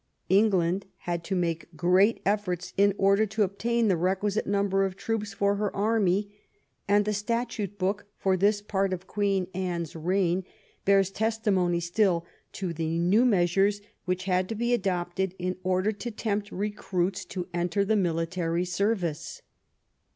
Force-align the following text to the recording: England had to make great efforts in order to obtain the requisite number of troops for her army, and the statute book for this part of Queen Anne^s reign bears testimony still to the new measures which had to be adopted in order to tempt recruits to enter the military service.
England 0.29 0.87
had 1.05 1.23
to 1.23 1.35
make 1.35 1.67
great 1.77 2.21
efforts 2.25 2.73
in 2.75 2.91
order 2.97 3.23
to 3.27 3.43
obtain 3.43 3.87
the 3.87 3.95
requisite 3.95 4.47
number 4.47 4.83
of 4.83 4.95
troops 4.95 5.31
for 5.31 5.57
her 5.57 5.75
army, 5.75 6.33
and 6.87 7.05
the 7.05 7.13
statute 7.13 7.77
book 7.77 8.05
for 8.17 8.35
this 8.35 8.63
part 8.63 8.93
of 8.93 9.05
Queen 9.05 9.45
Anne^s 9.53 9.93
reign 9.95 10.43
bears 10.85 11.11
testimony 11.11 11.79
still 11.79 12.25
to 12.51 12.73
the 12.73 12.97
new 12.97 13.23
measures 13.23 13.79
which 14.05 14.23
had 14.23 14.49
to 14.49 14.55
be 14.55 14.73
adopted 14.73 15.35
in 15.37 15.55
order 15.63 15.91
to 15.91 16.09
tempt 16.09 16.51
recruits 16.51 17.23
to 17.23 17.47
enter 17.53 17.85
the 17.85 17.95
military 17.95 18.65
service. 18.65 19.43